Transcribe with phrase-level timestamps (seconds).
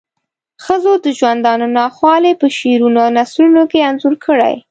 [0.65, 4.53] ښځو د ژوندانه ناخوالی په شعرونو او نثرونو کې انځور کړې.